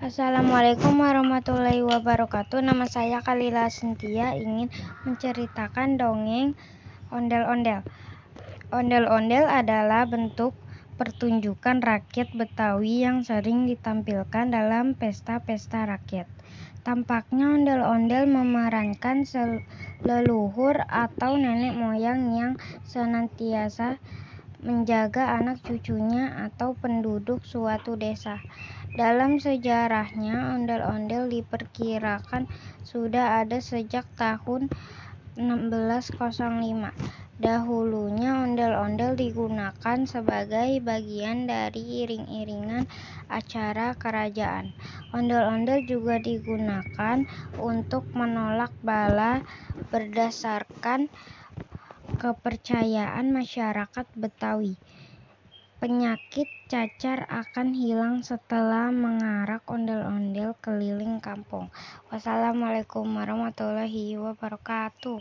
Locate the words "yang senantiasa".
22.32-24.00